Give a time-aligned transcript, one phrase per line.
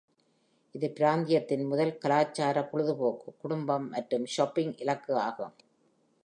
[0.75, 5.53] இது பிராந்தியத்தின் முதல் கலாச்சார, பொழுதுபோக்கு, குடும்பம் மற்றும் ஷாப்பிங் இலக்கு ஆகும்.